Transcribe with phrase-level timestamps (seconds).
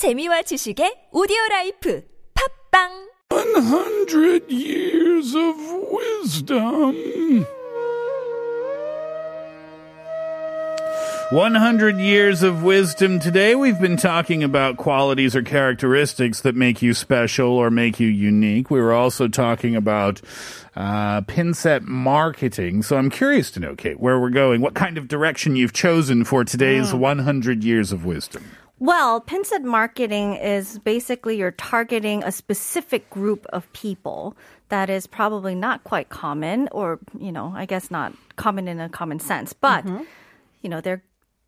[0.00, 2.02] 재미와 지식의 오디오 라이프
[2.72, 2.88] 팝빵
[3.28, 5.54] 100 years of
[5.92, 7.44] wisdom.
[11.30, 13.20] 100 years of wisdom.
[13.20, 18.08] Today we've been talking about qualities or characteristics that make you special or make you
[18.08, 18.70] unique.
[18.70, 20.22] We were also talking about
[20.74, 22.82] uh, pinset marketing.
[22.82, 26.24] So I'm curious to know, Kate, where we're going, what kind of direction you've chosen
[26.24, 28.42] for today's 100 years of wisdom.
[28.80, 34.34] Well, pinset marketing is basically you're targeting a specific group of people
[34.70, 38.88] that is probably not quite common, or, you know, I guess not common in a
[38.88, 40.04] common sense, but, mm-hmm.
[40.62, 41.02] you know, they're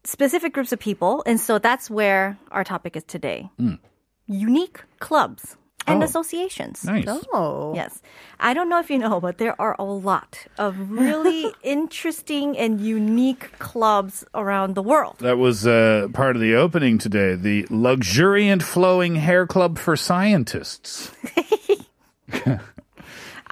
[0.05, 1.23] specific groups of people.
[1.25, 3.49] And so that's where our topic is today.
[3.59, 3.79] Mm.
[4.27, 6.07] Unique clubs and Oh.
[6.07, 6.85] associations.
[6.85, 7.05] Nice.
[7.33, 7.73] Oh.
[7.75, 8.01] Yes.
[8.41, 12.81] I don't know if you know, but there are a lot of really interesting and
[12.81, 15.17] unique clubs around the world.
[15.21, 17.35] That was uh, part of the opening today.
[17.35, 21.11] The luxuriant flowing hair club for scientists.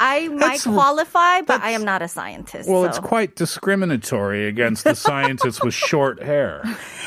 [0.02, 2.68] I might That's- qualify, but I am not a scientist.
[2.70, 2.88] Well, so.
[2.88, 6.62] it's quite discriminatory against the scientists with short hair,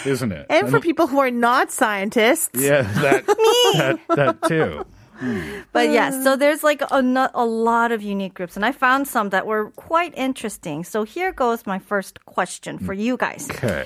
[0.06, 0.46] isn't it?
[0.50, 4.86] And for mean, people who are not scientists, yeah, that, that that too.
[5.16, 5.62] Hmm.
[5.72, 6.36] But yes, so uh.
[6.36, 10.14] there's like a, a lot of unique groups, and I found some that were quite
[10.18, 10.84] interesting.
[10.84, 13.50] So here goes my first question for you guys.
[13.50, 13.86] Okay.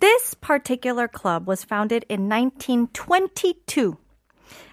[0.00, 3.98] This particular club was founded in 1922.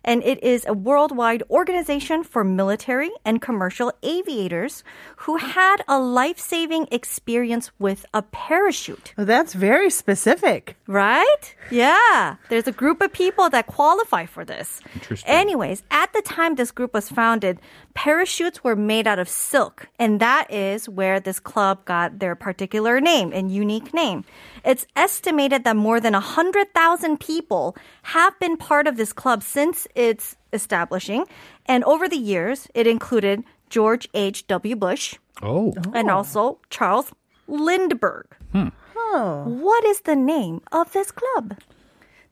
[0.05, 4.83] And it is a worldwide organization for military and commercial aviators
[5.17, 9.13] who had a life saving experience with a parachute.
[9.17, 10.77] well, that's very specific.
[10.87, 11.55] Right?
[11.71, 12.35] Yeah.
[12.49, 14.79] There's a group of people that qualify for this.
[14.93, 15.29] Interesting.
[15.29, 17.59] Anyways, at the time this group was founded,
[17.95, 19.87] parachutes were made out of silk.
[19.97, 24.23] And that is where this club got their particular name and unique name.
[24.63, 30.35] It's estimated that more than 100,000 people have been part of this club since its
[30.53, 31.25] establishing.
[31.65, 34.75] And over the years, it included George H.W.
[34.75, 37.11] Bush Oh, and also Charles
[37.47, 38.27] Lindbergh.
[38.97, 39.43] Oh.
[39.47, 41.57] What is the name of this club?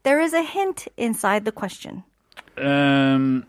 [0.03, 2.03] There is a hint inside the question.
[2.57, 3.45] um,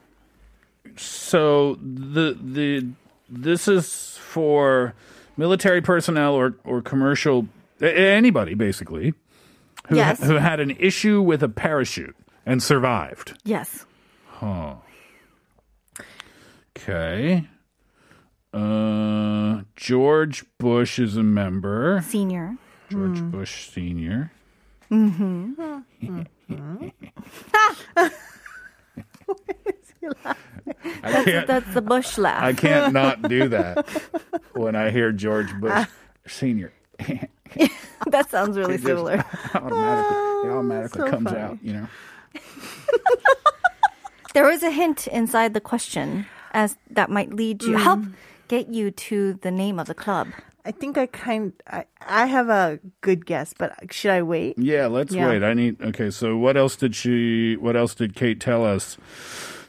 [0.96, 2.86] so the the
[3.28, 4.94] this is for
[5.36, 7.48] military personnel or or commercial
[7.80, 9.14] anybody basically
[9.88, 10.22] who Yes.
[10.22, 12.14] who had an issue with a parachute
[12.46, 13.36] and survived.
[13.44, 13.84] Yes.
[16.76, 17.46] Okay.
[18.52, 22.04] Uh, George Bush is a member.
[22.06, 22.56] Senior.
[22.90, 24.30] George Bush Senior.
[31.02, 31.46] I can't.
[31.46, 32.42] That's the Bush laugh.
[32.42, 33.88] I can't not do that
[34.52, 35.86] when I hear George Bush
[36.26, 36.72] Senior.
[38.06, 39.24] that sounds really just- similar.
[39.54, 40.16] automatically,
[40.48, 41.40] it automatically so comes funny.
[41.40, 41.58] out.
[41.62, 41.86] You know.
[44.34, 48.12] There is a hint inside the question as that might lead you help mm.
[48.48, 50.28] get you to the name of the club.
[50.64, 54.58] I think I kind I, I have a good guess, but should I wait?
[54.58, 55.28] Yeah, let's Yeah.
[55.28, 55.44] wait.
[55.44, 55.80] I need.
[55.80, 57.56] Okay, so what else did she?
[57.56, 58.96] What else did Kate tell us?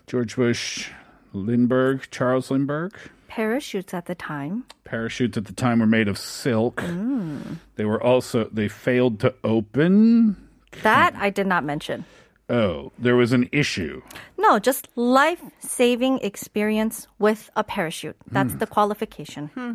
[0.08, 0.90] George Bush,
[1.32, 2.98] Lindbergh, Charles Lindbergh.
[3.28, 4.64] Parachutes at the time.
[4.84, 6.78] Parachutes at the time were made of silk.
[6.78, 7.58] Mm.
[7.76, 10.38] They were also they failed to open.
[10.82, 12.06] That I did not mention.
[12.50, 14.02] Oh, there was an issue.
[14.38, 18.16] No, just life saving experience with a parachute.
[18.30, 18.60] That's hmm.
[18.60, 19.48] the qualification.
[19.48, 19.72] Hmm.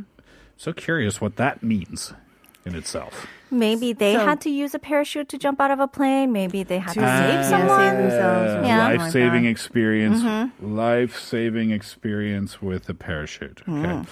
[0.57, 2.13] So curious what that means
[2.65, 3.27] in itself.
[3.51, 6.33] Maybe they So- had to use a parachute to jump out of a plane.
[6.33, 7.79] Maybe they had to, To save ah, yeah, someone.
[7.79, 8.67] save themselves.
[8.67, 8.89] Yeah.
[8.89, 10.21] Life saving like experience.
[10.21, 10.77] Mm-hmm.
[10.77, 13.63] Life saving experience with a parachute.
[13.67, 13.85] Mm.
[14.03, 14.11] Okay.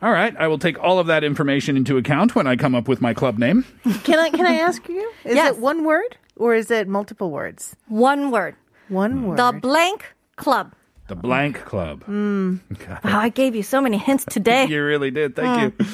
[0.00, 0.34] All right.
[0.36, 3.12] I will take all of that information into account when I come up with my
[3.12, 3.64] club name.
[4.04, 5.12] Can I can I ask you?
[5.24, 5.56] Is Yes.
[5.56, 7.76] it one word or is it multiple words?
[7.88, 8.56] One word.
[8.88, 9.38] One word.
[9.38, 10.74] The blank club.
[11.08, 12.04] The Blank Club.
[12.06, 12.58] Wow,
[13.02, 14.66] I gave you so many hints today.
[14.68, 15.34] You really did.
[15.34, 15.86] Thank you.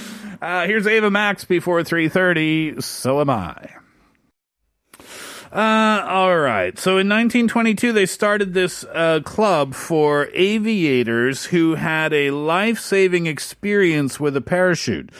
[0.42, 2.82] Uh, here's Ava Max before 3.30.
[2.82, 3.70] So am I.
[5.52, 6.76] Uh, all right.
[6.76, 14.18] So in 1922, they started this uh, club for aviators who had a life-saving experience
[14.18, 15.10] with a parachute.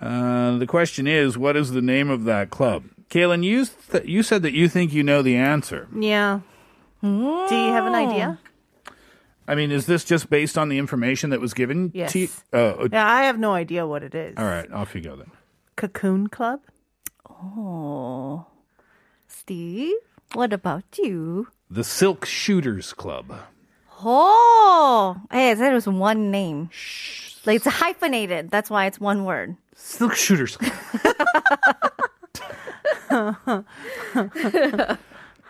[0.00, 2.84] Uh, the question is, what is the name of that club?
[3.12, 5.86] Kaylin, you th- you said that you think you know the answer.
[5.94, 6.40] yeah.
[7.02, 8.38] Do you have an idea?
[9.46, 12.12] I mean, is this just based on the information that was given Yes.
[12.12, 12.28] to you?
[12.52, 14.36] Oh, oh, Yeah, I have no idea what it is.
[14.38, 14.70] all right.
[14.72, 15.30] Off you go then.
[15.76, 16.60] Cocoon Club?
[17.28, 18.46] Oh.
[19.26, 19.94] Steve,
[20.34, 21.48] what about you?
[21.68, 23.34] The Silk Shooters Club.
[24.04, 26.70] Oh, hey, I said it was one name.
[27.44, 28.50] Like it's hyphenated.
[28.50, 29.56] That's why it's one word.
[29.74, 30.72] Silk Shooters Club.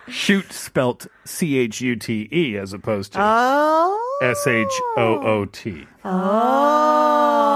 [0.09, 4.19] Shoot spelt C H U T E as opposed to Oh.
[4.23, 4.67] S H
[4.97, 5.87] O O T.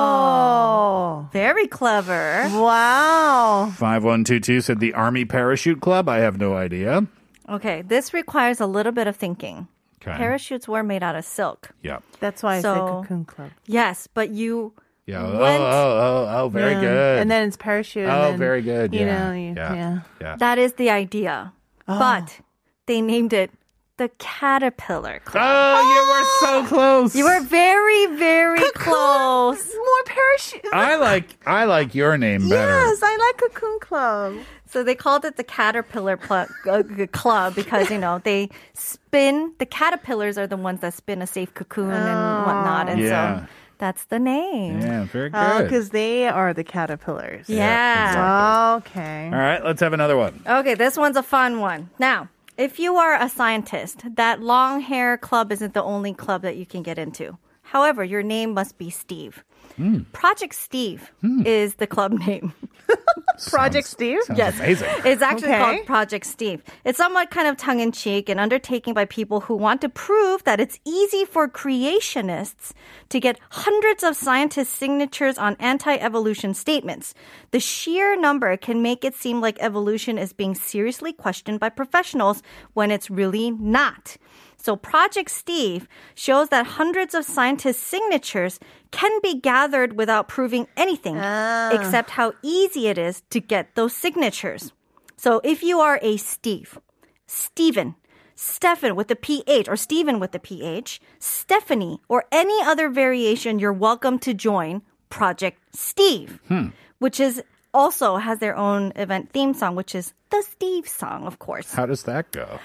[0.09, 1.29] Oh.
[1.33, 2.49] Very clever.
[2.53, 3.67] Wow.
[3.77, 6.09] 5122 said the Army Parachute Club.
[6.09, 7.07] I have no idea.
[7.49, 9.67] Okay, this requires a little bit of thinking.
[10.01, 10.17] Okay.
[10.17, 11.71] Parachutes were made out of silk.
[11.83, 11.99] Yeah.
[12.21, 13.51] That's why I So- said cocoon club.
[13.67, 14.73] Yes, but you
[15.07, 15.23] Yeah.
[15.25, 16.81] Oh, oh, oh, oh, very Yeah.
[16.81, 17.19] good.
[17.21, 18.09] And then it's parachute.
[18.09, 18.93] oh, then, very good.
[18.93, 19.29] You yeah.
[19.29, 19.75] know, you, yeah.
[19.75, 19.99] yeah.
[20.21, 20.37] Yeah.
[20.37, 21.53] that is the idea.
[21.87, 22.41] But
[22.87, 23.53] they named it
[23.99, 25.43] the Caterpillar Club.
[25.47, 27.15] Oh, you were so close.
[27.17, 29.65] You were very, very close.
[29.75, 30.67] More parachute.
[30.73, 32.69] I like I like your name better.
[32.73, 34.35] Yes, I like cocoon club.
[34.69, 36.83] So they called it the Caterpillar pl- uh,
[37.13, 41.55] Club because, you know, they spin, the caterpillars are the ones that spin a safe
[41.55, 42.89] cocoon and whatnot.
[42.89, 43.41] And Yeah.
[43.43, 43.47] so
[43.79, 44.81] that's the name.
[44.81, 45.65] Yeah, very Oh, good.
[45.65, 47.49] because they are the caterpillars.
[47.49, 48.77] Yeah.
[48.79, 49.27] Okay.
[49.33, 50.43] All right, let's have another one.
[50.47, 51.91] Okay, this one's a fun one.
[51.99, 56.57] Now, if you are a scientist, that long hair club isn't the only club that
[56.57, 57.37] you can get into.
[57.63, 59.45] However, your name must be Steve.
[59.77, 60.01] Hmm.
[60.13, 61.43] Project Steve hmm.
[61.45, 62.55] is the club name.
[63.51, 64.23] Project Steve?
[64.25, 64.59] Sounds Yes.
[64.59, 64.89] amazing.
[65.05, 65.59] It's actually Okay.
[65.61, 66.63] called Project Steve.
[66.85, 70.45] It's somewhat kind of tongue in cheek and undertaking by people who want to prove
[70.45, 72.73] that it's easy for creationists
[73.09, 77.15] to get hundreds of scientists' signatures on anti evolution statements.
[77.51, 82.43] The sheer number can make it seem like evolution is being seriously questioned by professionals
[82.75, 84.17] when it's really not.
[84.67, 85.87] So Project Steve
[86.17, 88.59] shows that hundreds of scientists' signatures
[88.91, 91.71] can be gathered without proving anything ah.
[91.71, 94.73] except how easy it is to get those signatures.
[95.17, 96.81] So if you are a Steve,
[97.29, 97.95] Stephen,
[98.35, 103.73] Stefan with the PH or Stephen with the PH, Stephanie, or any other variation, you're
[103.73, 106.71] welcome to join Project Steve, hmm.
[106.99, 107.41] which is
[107.73, 111.73] also has their own event theme song, which is the Steve song, of course.
[111.73, 112.59] How does that go?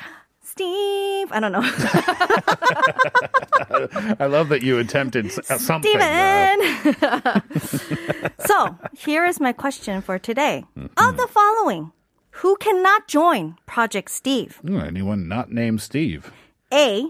[0.52, 1.62] Steve, I don't know.
[4.20, 5.98] I love that you attempted s- uh, something.
[5.98, 6.82] though.
[6.82, 8.34] Steven!
[8.46, 10.64] so, here is my question for today.
[10.78, 11.08] Mm-hmm.
[11.10, 11.92] Of the following,
[12.32, 14.60] who cannot join Project Steve?
[14.70, 16.32] Ooh, anyone not named Steve?
[16.74, 17.06] A.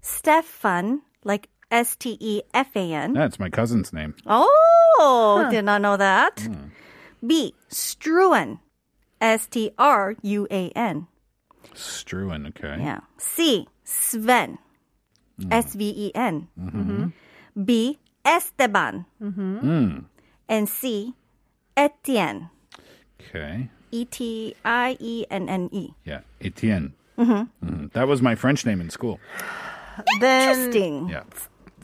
[0.00, 3.12] Stefan, like S T E F A N.
[3.12, 4.14] That's my cousin's name.
[4.26, 6.40] Oh, did not know that.
[6.40, 6.68] Hmm.
[7.26, 7.54] B.
[7.70, 8.60] Struan,
[9.20, 11.06] S T R U A N.
[11.74, 12.76] Struan, okay.
[12.82, 13.00] Yeah.
[13.18, 13.66] C.
[13.84, 14.58] Sven,
[15.50, 17.12] S V E N.
[17.64, 17.98] B.
[18.24, 19.06] Esteban.
[20.48, 21.14] And C.
[21.76, 22.50] Etienne,
[23.20, 23.68] Okay.
[23.92, 25.90] E T I E N N E.
[26.04, 26.20] Yeah.
[26.40, 26.94] Etienne.
[27.16, 27.92] Mhm.
[27.92, 29.20] That was my French name in school.
[30.20, 31.08] Then Interesting.
[31.08, 31.22] Yeah.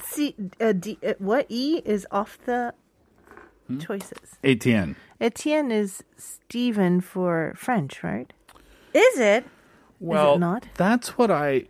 [0.03, 2.75] C, uh, D, uh, what E is off the
[3.79, 4.37] choices?
[4.43, 4.97] Etienne.
[5.21, 8.33] Etienne is Stephen for French, right?
[8.93, 9.45] Is it?
[10.05, 10.67] Well, not?
[10.77, 11.65] that's what I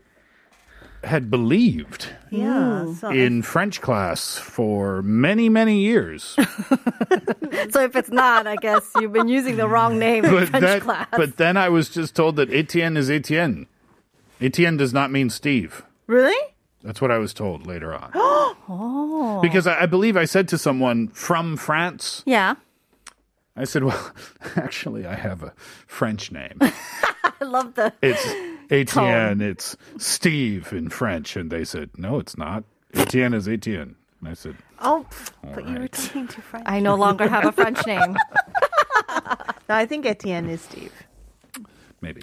[1.02, 2.92] had believed Yeah.
[2.94, 6.36] So in French class for many, many years.
[7.70, 10.64] So if it's not, I guess you've been using the wrong name in but French
[10.64, 11.06] that, class.
[11.12, 13.66] but then I was just told that Etienne is Etienne.
[14.40, 15.84] Etienne does not mean Steve.
[16.06, 16.36] really?
[16.82, 18.10] That's what I was told later on.
[18.14, 19.38] oh.
[19.40, 22.56] Because I, I believe I said to someone from France, yeah.
[23.56, 24.10] I said, well,
[24.56, 25.52] actually, I have a
[25.86, 26.58] French name.
[26.60, 28.26] I love the It's
[28.70, 31.36] Etienne, it's Steve in French.
[31.36, 32.64] And they said, no, it's not.
[32.94, 33.96] Etienne is Etienne.
[34.20, 35.06] And I said, Oh,
[35.54, 35.92] but you were right.
[35.92, 36.64] talking to French.
[36.68, 38.16] I no longer have a French name.
[39.68, 40.92] No, I think Etienne is Steve.
[42.00, 42.22] maybe.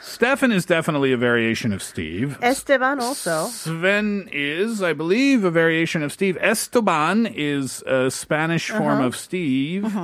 [0.00, 2.38] Stefan is definitely a variation of Steve.
[2.42, 3.46] Esteban also.
[3.48, 6.36] Sven is, I believe, a variation of Steve.
[6.40, 8.78] Esteban is a Spanish Uh-huh.
[8.80, 9.94] form of Steve.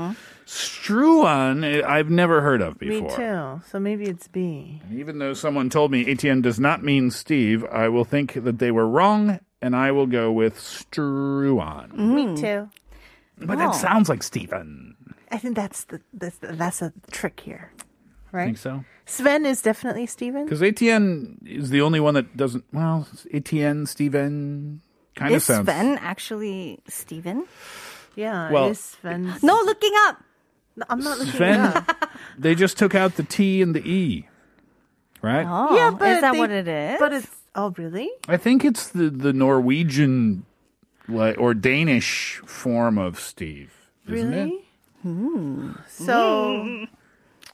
[0.46, 2.94] Struan, eh, I've never heard of before.
[2.94, 3.16] Me before.
[3.60, 3.62] too.
[3.70, 4.80] So maybe it's B.
[4.92, 8.70] Even though someone told me Etienne does not mean Steve, I will think that they
[8.70, 11.92] were wrong, and I will go with Struan.
[11.94, 12.68] Me too.
[13.38, 14.94] But that sounds like Stephen.
[15.30, 17.72] I think that's the that's, the, that's a trick here,
[18.30, 18.44] right?
[18.46, 18.84] Think so?
[19.06, 20.44] Sven is definitely Steven.
[20.44, 22.64] Because Etienne is the only one that doesn't.
[22.72, 24.80] Well, Etienne, Stephen,
[25.16, 25.66] kind of Is sounds.
[25.66, 27.44] Sven actually Steven?
[28.16, 29.34] Yeah, Well, it is Sven.
[29.42, 30.22] No, looking up.
[30.76, 31.60] No, I'm not looking Sven.
[31.60, 32.10] it up.
[32.38, 34.26] They just took out the T and the E,
[35.22, 35.46] right?
[35.48, 36.98] Oh, Yeah, but is that they- what it is?
[36.98, 38.10] But it's oh really?
[38.28, 40.44] I think it's the the Norwegian,
[41.08, 43.72] like or Danish form of Steve,
[44.08, 44.52] isn't it?
[45.04, 45.74] Really?
[45.88, 46.86] So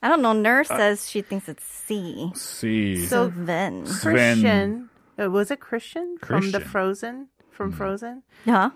[0.03, 0.33] I don't know.
[0.33, 2.31] Nurse Uh, says she thinks it's C.
[2.35, 3.87] See, So- Sven.
[3.87, 4.13] Sven.
[4.15, 6.71] Christian uh, was it Christian, from the Christian.
[6.71, 7.53] Frozen Mm.
[7.53, 8.23] from Frozen?
[8.47, 8.71] Yeah.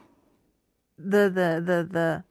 [0.98, 2.24] The the the the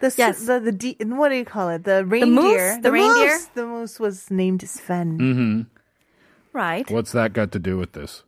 [0.00, 0.44] The Yes.
[0.46, 1.84] the the de- what do you call it?
[1.84, 2.30] The reindeer.
[2.34, 2.40] The
[2.76, 2.82] moose?
[2.82, 3.32] The reindeer?
[3.34, 3.44] Moose.
[3.54, 5.18] The moose was named Sven.
[5.18, 5.60] Mm-hmm.
[6.56, 6.88] Right.
[6.90, 8.22] What's that got to do with this?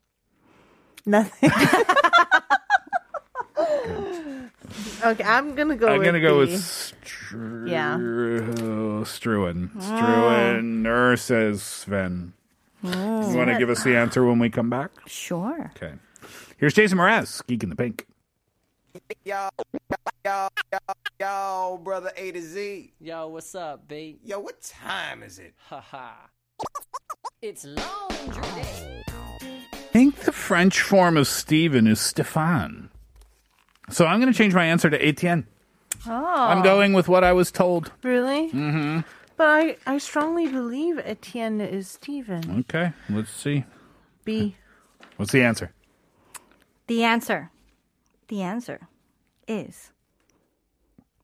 [1.07, 1.51] Nothing.
[5.05, 5.89] okay, I'm gonna go.
[5.89, 6.51] I'm with gonna go B.
[6.53, 7.97] with Stru- Yeah.
[9.05, 9.71] Struan.
[9.81, 10.87] Struan.
[10.87, 12.33] Ur says Sven.
[12.83, 14.91] You want to give us the answer when we come back?
[15.07, 15.71] Sure.
[15.77, 15.93] Okay.
[16.57, 18.07] Here's Jason Mraz, Geek in the Pink.
[19.25, 19.49] Yo,
[20.25, 20.79] yo, yo,
[21.21, 22.93] yo, brother A to Z.
[23.01, 24.19] Yo, what's up, B?
[24.25, 25.55] Yo, what time is it?
[25.69, 26.13] Haha.
[27.43, 29.03] it's laundry day.
[29.09, 32.89] I think the French form of Stephen is Stéphane.
[33.91, 35.47] So I'm going to change my answer to Etienne.
[36.07, 36.35] Oh.
[36.37, 37.93] I'm going with what I was told.
[38.03, 38.49] Really?
[38.49, 39.01] Mm-hmm.
[39.37, 42.61] But I, I strongly believe Etienne is Stephen.
[42.61, 43.65] Okay, let's see.
[44.25, 44.57] B.
[45.17, 45.73] What's the answer?
[46.87, 47.51] The answer.
[48.31, 48.87] The answer
[49.51, 49.91] is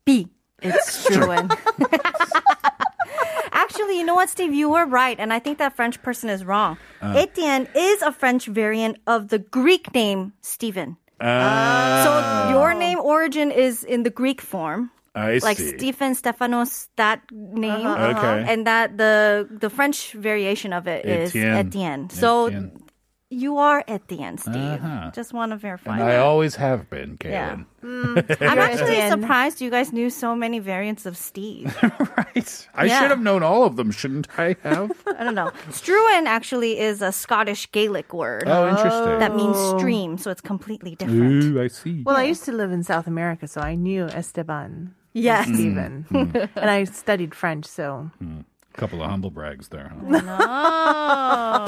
[0.05, 0.27] B.
[0.61, 1.47] It's Struan.
[3.53, 4.53] Actually, you know what, Steve?
[4.53, 6.79] You were right, and I think that French person is wrong.
[7.01, 7.15] Uh.
[7.17, 10.97] Etienne is a French variant of the Greek name Stephen.
[11.21, 12.11] Uh, So
[12.53, 15.79] your name origin is in the Greek form, I like see.
[15.79, 18.45] Stephen, Stephanos, that name, Okay.
[18.51, 21.55] and that the the French variation of it is Etienne.
[21.57, 22.11] Etienne.
[22.11, 22.83] So Etienne.
[23.31, 24.55] You are Etienne, Steve.
[24.57, 25.11] Uh-huh.
[25.13, 25.95] Just want to verify.
[25.95, 26.05] And.
[26.05, 27.57] I always have been, Yeah.
[27.57, 27.67] Kaylin.
[27.83, 28.37] Mm.
[28.49, 31.77] I'm actually surprised you guys knew so many variants of Steve.
[32.17, 32.69] Right.
[32.75, 33.01] I Yeah.
[33.01, 34.91] should have known all of them, shouldn't I have?
[35.19, 35.51] I don't know.
[35.71, 39.19] Struan actually is a Scottish Gaelic word oh, interesting.
[39.19, 39.79] that means oh.
[39.79, 41.45] stream, so it's completely different.
[41.45, 42.03] Ooh, I see.
[42.05, 44.95] Well, I used to live in South America, so I knew Esteban.
[45.13, 45.47] Yes.
[45.47, 46.07] Stephen.
[46.11, 46.59] Mm-hmm.
[46.59, 49.93] and I studied French, so A couple of humble brags there.
[50.11, 50.23] Huh?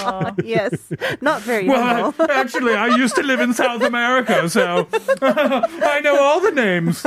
[0.00, 0.30] Oh.
[0.44, 2.26] yes, not very Well, humble.
[2.30, 4.86] I- actually, I used to live in South America, so
[5.22, 7.04] I know all the names.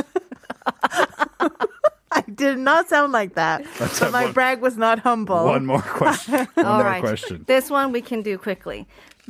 [2.14, 3.64] I did not sound like that.
[3.80, 5.46] but my one- brag was not humble.
[5.46, 6.48] One more question.
[6.56, 7.02] One All more right.
[7.02, 7.44] question.
[7.48, 8.88] This one we can do quickly.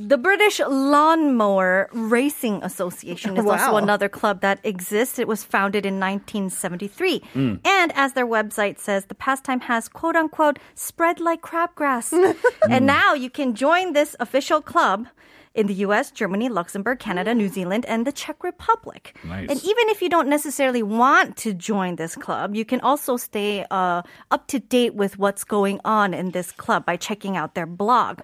[0.08, 5.20] The British Lawnmower Racing Association is also another club that exists.
[5.20, 7.20] It was founded in 1973.
[7.36, 7.60] Mm.
[7.66, 12.14] And as their website says, the pastime has quote unquote spread like crabgrass.
[12.70, 15.08] and now you can join this official club
[15.54, 19.16] in the US, Germany, Luxembourg, Canada, New Zealand, and the Czech Republic.
[19.24, 19.50] Nice.
[19.50, 23.66] And even if you don't necessarily want to join this club, you can also stay
[23.70, 27.68] uh, up to date with what's going on in this club by checking out their
[27.68, 28.22] blog.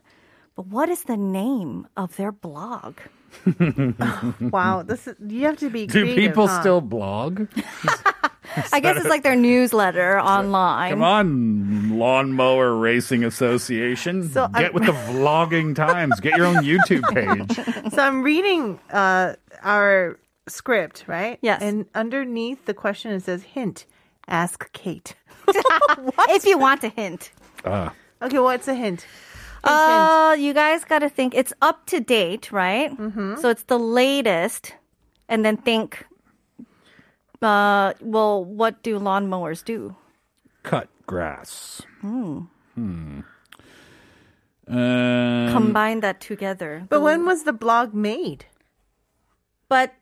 [0.58, 2.98] But what is the name of their blog?
[4.42, 5.86] Wow, this is, you have to be.
[5.86, 6.60] Do people huh?
[6.62, 7.48] still blog?
[8.74, 10.92] I guess it's like their newsletter online.
[10.92, 14.30] Come on, Lawnmower Racing Association.
[14.30, 16.20] So Get I'm- with the vlogging times.
[16.20, 17.92] Get your own YouTube page.
[17.94, 21.38] So I'm reading uh, our script, right?
[21.42, 21.62] Yes.
[21.62, 23.86] And underneath the question it says hint.
[24.28, 25.16] Ask Kate.
[25.48, 27.32] If you want a hint.
[27.64, 29.06] Ah, Okay, what's a hint?
[29.68, 30.02] Hint, hint.
[30.02, 32.92] Uh, you guys got to think it's up to date, right?
[32.98, 33.36] Mm-hmm.
[33.42, 34.74] So it's the latest,
[35.30, 36.06] and then think.
[37.42, 39.96] Uh, well, what do lawnmowers do?
[40.64, 41.82] cut grass.
[42.02, 42.40] Hmm.
[42.76, 43.22] Hmm.
[44.68, 46.86] Um, Combine that together.
[46.90, 48.46] But when was the blog made?
[49.70, 49.94] But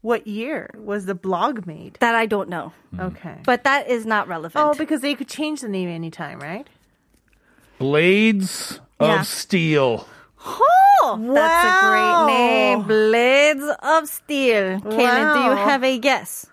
[0.00, 1.98] What year was the blog made?
[2.00, 2.72] that I don't know.
[2.98, 3.36] Okay.
[3.44, 4.64] But that is not relevant.
[4.64, 6.66] oh, because they could change the name anytime, right?
[7.82, 10.06] Blades of Steel.
[10.46, 12.82] Oh, that's a great name.
[12.84, 14.78] Blades of Steel.
[14.82, 16.46] Kaylin, do you have a guess?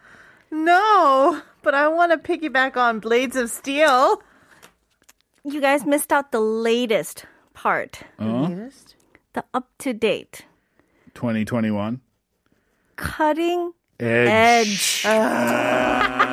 [0.49, 4.23] No, but I want to piggyback on Blades of Steel.
[5.43, 8.95] You guys missed out the latest part, Latest?
[9.33, 10.45] the up to date.
[11.13, 12.01] 2021.
[12.95, 15.05] Cutting Edge.
[15.05, 15.05] edge.
[15.05, 16.28] Ah.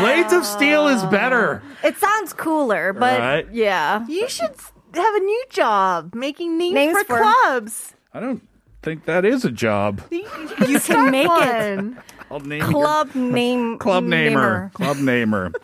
[0.00, 1.62] Blades of Steel is better.
[1.82, 3.46] It sounds cooler, but Right.
[3.52, 4.04] yeah.
[4.08, 7.94] You should s- have a new job making names, Names for, for- clubs.
[8.14, 8.42] I don't
[8.82, 10.00] think that is a job.
[10.10, 10.26] You,
[10.66, 11.28] You can make it.
[11.28, 11.98] one.
[12.30, 13.78] I'll name your- Club name.
[13.78, 14.70] Club namer.
[14.74, 15.52] Club namer.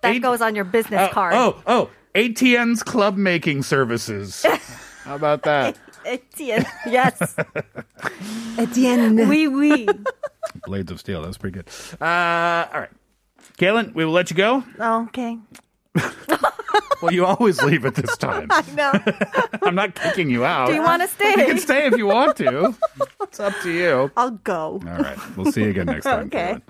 [0.00, 1.34] That Eight- goes on your business Oh, card.
[1.34, 4.46] oh, oh, ATN's club making services.
[5.04, 5.76] How about that?
[6.04, 6.64] Etienne.
[6.86, 7.34] Yes.
[8.56, 9.28] Etienne.
[9.28, 9.88] Oui, oui.
[10.66, 11.22] Blades of Steel.
[11.22, 11.68] That's pretty good.
[12.00, 12.90] Uh, all right.
[13.58, 14.64] Kaylin, we will let you go.
[14.78, 15.38] Oh, okay.
[17.00, 18.48] Well, you always leave at this time.
[18.74, 18.92] No.
[19.62, 20.66] I'm not kicking you out.
[20.66, 21.30] Do you want to stay?
[21.30, 22.74] You can stay if you want to.
[23.22, 24.10] It's up to you.
[24.16, 24.80] I'll go.
[24.84, 25.16] All right.
[25.36, 26.26] We'll see you again next time.
[26.26, 26.54] Okay.
[26.54, 26.62] Kaylin.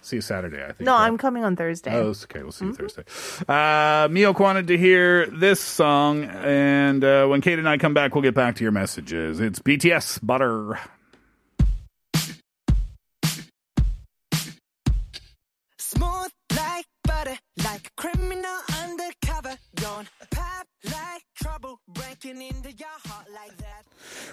[0.00, 0.80] See you Saturday, I think.
[0.82, 1.06] No, right?
[1.06, 1.92] I'm coming on Thursday.
[1.92, 2.44] Oh, okay.
[2.44, 3.02] We'll see you Thursday.
[3.48, 8.14] Uh, Mio wanted to hear this song, and uh, when Kate and I come back,
[8.14, 9.40] we'll get back to your messages.
[9.40, 10.78] It's BTS Butter.
[17.62, 23.84] Like a criminal undercover, don't pop like trouble, breaking into your heart like that.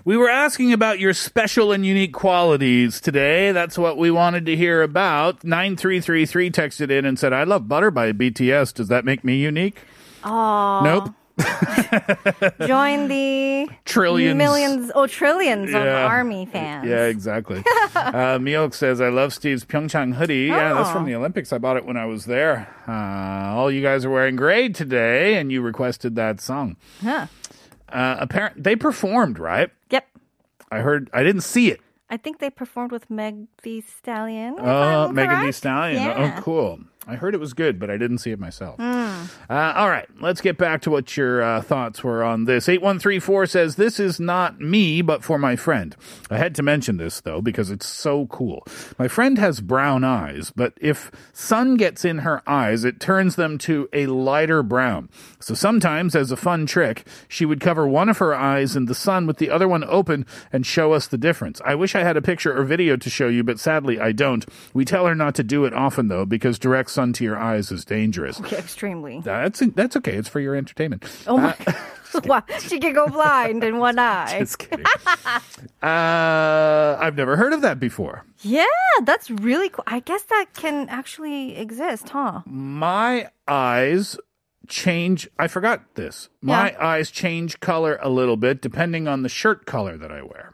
[0.04, 3.52] We were asking about your special and unique qualities today.
[3.52, 5.44] That's what we wanted to hear about.
[5.44, 8.74] 9333 texted in and said, I love Butter by BTS.
[8.74, 9.78] Does that make me unique?
[10.24, 11.14] Oh, Nope.
[12.68, 14.38] Join the Trillions.
[14.38, 16.88] millions, oh trillions of army fans.
[16.88, 17.58] Yeah, exactly.
[17.96, 20.46] uh, Miok says, I love Steve's Pyeongchang hoodie.
[20.48, 21.06] Yeah, that's from Oh.
[21.06, 21.52] the Olympics.
[21.54, 22.74] I bought it when I was there.
[22.88, 26.78] Uh, all you guys are wearing gray today, and you requested that song.
[27.02, 27.28] Huh.
[27.90, 29.70] Uh, apparent they performed, right?
[29.90, 30.08] Yep.
[30.72, 31.82] I heard, I didn't see it.
[32.10, 34.56] I think they performed with Meg the Stallion.
[34.60, 35.52] Oh, Megan Thee.
[35.52, 36.02] Stallion.
[36.02, 36.34] Yeah.
[36.38, 36.80] Oh, cool.
[37.08, 38.76] I heard it was good, but I didn't see it myself.
[38.78, 39.24] Hmm.
[39.50, 42.70] Uh, all right, let's get back to what your uh, thoughts were on this.
[42.70, 45.96] 8134 says, This is not me, but for my friend.
[46.30, 48.64] I had to mention this, though, because it's so cool.
[49.00, 53.58] My friend has brown eyes, but if sun gets in her eyes, it turns them
[53.60, 55.10] to a lighter brown.
[55.40, 58.94] So sometimes, as a fun trick, she would cover one of her eyes in the
[58.94, 61.62] sun with the other one open and show us the difference.
[61.66, 64.46] I wish I had a picture or video to show you, but sadly I don't.
[64.72, 67.72] We tell her not to do it often, though, because direct sun to your eyes
[67.72, 68.40] is dangerous.
[68.40, 69.22] Okay, extremely.
[69.24, 70.14] That's that's okay.
[70.16, 71.06] It's for your entertainment.
[71.28, 71.56] Oh my
[72.26, 74.40] wow, she can go blind in one eye.
[74.40, 74.86] Just kidding.
[75.82, 78.26] uh, I've never heard of that before.
[78.42, 78.66] Yeah,
[79.04, 79.84] that's really cool.
[79.88, 82.42] I guess that can actually exist, huh?
[82.46, 84.18] My eyes
[84.68, 85.30] change.
[85.40, 86.30] I forgot this.
[86.42, 90.54] My eyes change color a little bit depending on the shirt color that I wear.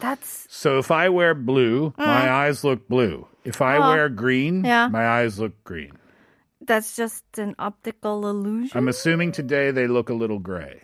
[0.00, 3.28] That's So if I wear blue, my eyes look blue.
[3.44, 3.88] If I Oh.
[3.90, 4.88] wear green, Yeah.
[4.88, 5.92] my eyes look green.
[6.66, 8.72] that's just an optical illusion.
[8.78, 10.80] I'm assuming today they look a little gray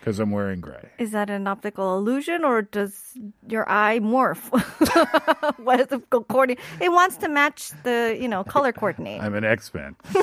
[0.00, 0.90] because I'm wearing gray.
[0.98, 2.94] Is that an optical illusion or does
[3.48, 4.38] your eye morph?
[5.58, 6.60] what is it coordinate?
[6.80, 9.20] It wants to match the, you know, color coordinate.
[9.20, 9.96] I'm an X-Men.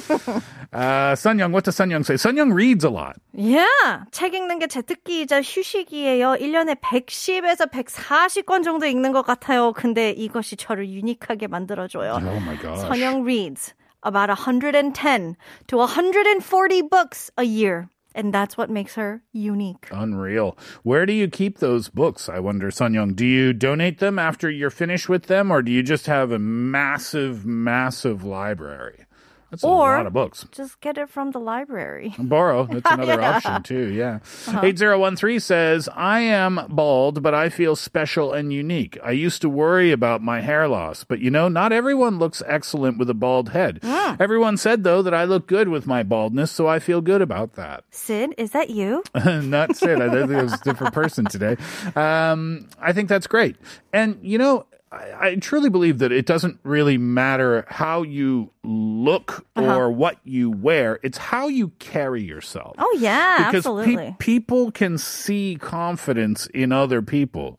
[0.71, 2.13] uh, Sunyoung, what does Sunyoung say?
[2.15, 3.17] Sunyoung reads a lot.
[3.33, 4.05] Yeah.
[4.11, 6.37] 책 읽는 게 제 특기이자 휴식이에요.
[6.39, 9.73] 1년에 110에서 140권 정도 읽는 것 같아요.
[9.73, 12.13] 근데 이것이 저를 유니크하게 만들어줘요.
[12.23, 12.79] Oh my gosh.
[12.87, 15.35] 선영 reads about 110
[15.67, 17.89] to 140 books a year.
[18.18, 19.86] And that's what makes her unique.
[19.92, 20.58] Unreal.
[20.82, 22.28] Where do you keep those books?
[22.28, 23.14] I wonder, Sunyoung.
[23.14, 26.38] Do you donate them after you're finished with them, or do you just have a
[26.40, 29.04] massive, massive library?
[29.50, 30.46] That's a Or- lot of books.
[30.52, 32.14] Just get it from the library.
[32.18, 32.66] Borrow.
[32.66, 33.88] That's another option too.
[33.92, 34.18] Yeah.
[34.46, 34.60] Uh-huh.
[34.62, 38.98] 8013 says, I am bald, but I feel special and unique.
[39.02, 42.98] I used to worry about my hair loss, but you know, not everyone looks excellent
[42.98, 43.80] with a bald head.
[43.82, 44.16] Hmm.
[44.20, 47.54] Everyone said though that I look good with my baldness, so I feel good about
[47.54, 47.84] that.
[47.90, 49.02] Sid, is that you?
[49.24, 50.00] Not Sid.
[50.00, 51.56] I think it was a different person today.
[51.96, 53.56] Um, I think that's great.
[53.92, 59.44] And, you know, I, I truly believe that it doesn't really matter how you look
[59.56, 59.76] Uh-huh.
[59.76, 60.98] or what you wear.
[61.02, 62.74] It's how you carry yourself.
[62.78, 67.58] Oh, yeah, because pe- people can see confidence in other people,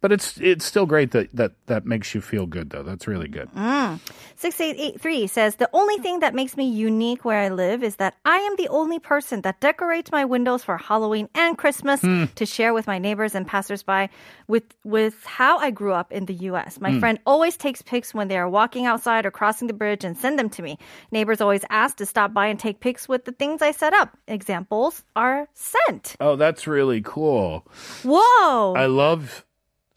[0.00, 2.82] but it's it's still great that, that that makes you feel good though.
[2.82, 3.48] That's really good.
[3.54, 4.00] Mm.
[4.36, 8.36] 6883 says, The only thing that makes me unique where I live is that I
[8.38, 12.86] am the only person that decorates my windows for Halloween and Christmas to share with
[12.86, 14.08] my neighbors and passersby
[14.48, 16.69] with, with how I grew up in the US.
[16.78, 16.98] My hmm.
[16.98, 20.38] friend always takes pics when they are walking outside or crossing the bridge and send
[20.38, 20.78] them to me.
[21.10, 24.16] Neighbors always ask to stop by and take pics with the things I set up.
[24.28, 26.16] Examples are sent.
[26.20, 27.66] Oh, that's really cool.
[28.04, 28.74] Whoa!
[28.74, 29.44] I love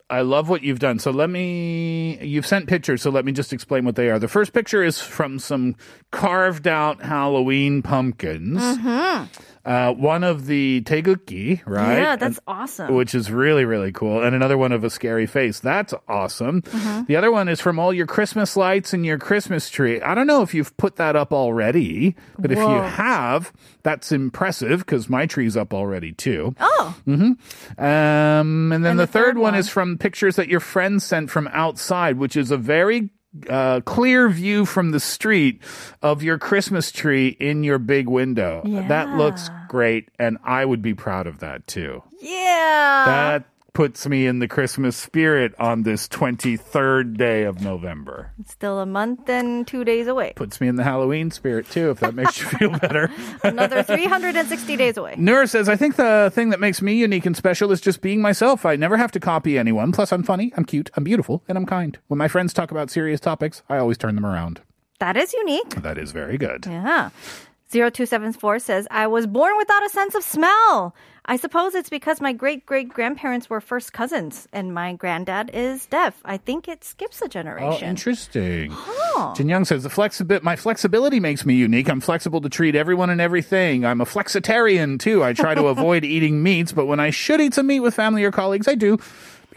[0.09, 0.99] I love what you've done.
[0.99, 4.19] So let me you've sent pictures, so let me just explain what they are.
[4.19, 5.75] The first picture is from some
[6.12, 8.62] carved out Halloween pumpkins.
[8.62, 9.25] Mm-hmm.
[9.65, 11.97] Uh, one of the teguki, right?
[11.97, 12.93] yeah, that's And- awesome.
[12.93, 17.04] which is really really cool and another one of a scary face that's awesome Mm-hmm.
[17.08, 20.28] the other one is from all your christmas lights and your christmas tree i don't
[20.28, 25.26] know if you've put that up already but if you have that's impressive because my
[25.26, 26.95] tree's up already too oh,
[27.78, 29.56] um, and then And the, the third, third one one?
[29.56, 33.10] is from pictures that your friends sent from outside, which is a very
[33.49, 35.61] uh, clear view from the street
[36.01, 38.61] of your Christmas tree in your big window.
[38.65, 42.03] That looks great, and I would be proud of that too.
[42.21, 43.03] yeah.
[43.05, 48.31] That puts me in the Christmas spirit on this 23rd day of November.
[48.45, 50.33] Still a month and two days away.
[50.36, 53.12] Puts me in the Halloween spirit too, if that makes you feel better.
[53.43, 55.15] Another 360 days away.
[55.17, 58.21] Noor says, I think the thing that makes me unique and special is just being
[58.21, 58.65] myself.
[58.65, 59.91] I never have to copy anyone.
[59.91, 61.97] Plus, I'm funny, I'm cute, I'm beautiful, and I'm kind.
[62.07, 64.62] When my friends talk about serious topics, I always turn them around.
[64.99, 65.81] That is unique.
[65.81, 66.65] That is very good.
[66.67, 67.09] Yeah.
[67.71, 70.95] 0274 says, I was born without a sense of smell.
[71.25, 75.86] I suppose it's because my great great grandparents were first cousins and my granddad is
[75.86, 76.19] deaf.
[76.25, 77.88] I think it skips a Oh, generation.
[77.88, 78.73] interesting.
[79.36, 81.89] Jin Young says the my flexibility makes me unique.
[81.89, 83.86] I'm flexible to treat everyone and everything.
[83.86, 85.23] I'm a flexitarian too.
[85.23, 88.23] I try to avoid eating meats, but when I should eat some meat with family
[88.25, 88.97] or colleagues, I do.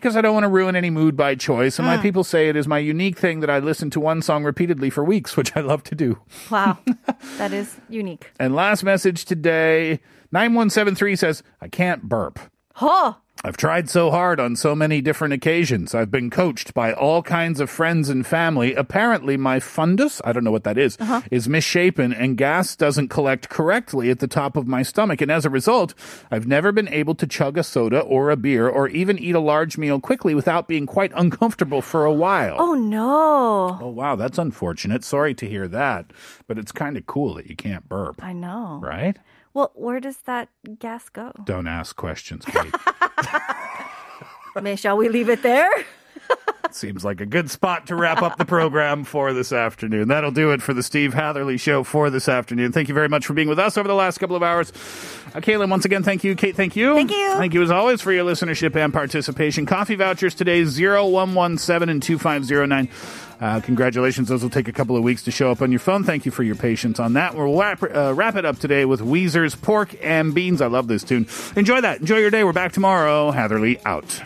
[0.07, 1.81] Because I don't want to ruin any mood by choice.
[1.81, 2.03] And my hmm.
[2.03, 5.03] people say it is my unique thing that I listen to one song repeatedly for
[5.03, 6.21] weeks, which I love to do.
[6.49, 6.79] wow.
[7.39, 8.31] that is unique.
[8.39, 9.99] And last message today
[10.31, 12.39] 9173 says, I can't burp.
[12.75, 13.15] Huh.
[13.47, 15.95] I've tried so hard on so many different occasions.
[15.95, 18.75] I've been coached by all kinds of friends and family.
[18.75, 21.21] Apparently, my fundus, I don't know what that is, uh-huh.
[21.31, 25.21] is misshapen and gas doesn't collect correctly at the top of my stomach.
[25.21, 25.95] And as a result,
[26.29, 29.41] I've never been able to chug a soda or a beer or even eat a
[29.41, 32.57] large meal quickly without being quite uncomfortable for a while.
[32.59, 33.79] Oh no.
[33.81, 35.05] Oh, wow, that's unfortunate.
[35.05, 36.13] Sorry to hear that.
[36.49, 38.81] But it's kind of cool that you can't burp, I know.
[38.83, 39.17] right?
[39.57, 41.33] Well, where does that gas go?
[41.45, 42.75] Don't ask questions, Kate.
[44.63, 45.71] May, shall we leave it there?
[46.77, 50.09] Seems like a good spot to wrap up the program for this afternoon.
[50.09, 52.73] That'll do it for the Steve Hatherley Show for this afternoon.
[52.73, 54.71] Thank you very much for being with us over the last couple of hours.
[55.35, 56.35] Uh, Caitlin, once again, thank you.
[56.35, 56.95] Kate, thank you.
[56.95, 57.31] Thank you.
[57.31, 59.65] Thank you as always for your listenership and participation.
[59.65, 62.89] Coffee vouchers today 0117 and 2509.
[63.41, 64.29] Uh, congratulations.
[64.29, 66.05] Those will take a couple of weeks to show up on your phone.
[66.05, 67.35] Thank you for your patience on that.
[67.35, 70.61] We'll wrap, uh, wrap it up today with Weezer's Pork and Beans.
[70.61, 71.27] I love this tune.
[71.57, 72.01] Enjoy that.
[72.01, 72.45] Enjoy your day.
[72.45, 73.31] We're back tomorrow.
[73.31, 74.21] Hatherley out.